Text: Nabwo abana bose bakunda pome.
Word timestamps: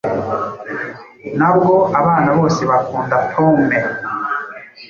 Nabwo 1.37 1.73
abana 1.99 2.29
bose 2.37 2.61
bakunda 2.71 3.15
pome. 3.31 3.79